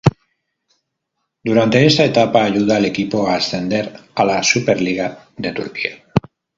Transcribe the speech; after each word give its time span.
Durante 1.43 1.85
esta 1.85 2.03
etapa 2.05 2.43
ayuda 2.43 2.77
al 2.77 2.85
equipo 2.85 3.27
a 3.27 3.35
ascender 3.35 3.93
a 4.15 4.25
la 4.25 4.41
Superliga 4.41 5.29
de 5.37 5.53
Turquía. 5.53 6.03